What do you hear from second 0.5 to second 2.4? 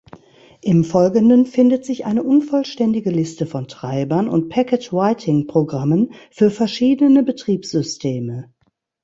Im Folgenden findet sich eine